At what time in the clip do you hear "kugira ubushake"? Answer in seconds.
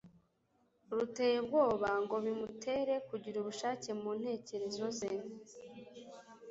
3.09-3.89